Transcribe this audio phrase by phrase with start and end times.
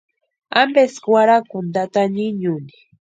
[0.61, 2.75] ¿Ampeski warhakuni tata niñuni?